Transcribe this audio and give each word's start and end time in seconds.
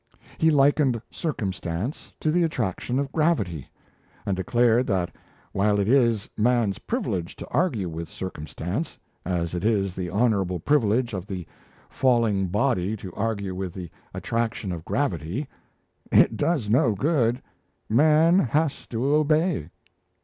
He 0.39 0.49
likened 0.49 0.99
circumstance 1.11 2.11
to 2.19 2.31
the 2.31 2.41
attraction 2.41 2.97
of 2.97 3.11
gravity; 3.11 3.69
and 4.25 4.35
declared 4.35 4.87
that 4.87 5.15
while 5.51 5.79
it 5.79 5.87
is 5.87 6.27
man's 6.35 6.79
privilege 6.79 7.35
to 7.35 7.47
argue 7.51 7.87
with 7.87 8.09
circumstance, 8.09 8.97
as 9.27 9.53
it 9.53 9.63
is 9.63 9.93
the 9.93 10.09
honourable 10.09 10.59
privilege 10.59 11.13
of 11.13 11.27
the 11.27 11.45
falling 11.87 12.47
body 12.47 12.95
to 12.97 13.13
argue 13.13 13.53
with 13.53 13.75
the 13.75 13.91
attraction 14.11 14.71
of 14.71 14.83
gravity, 14.85 15.47
it 16.11 16.35
does 16.35 16.67
no 16.67 16.95
good: 16.95 17.39
man 17.87 18.39
has 18.39 18.87
to 18.87 19.05
obey. 19.05 19.69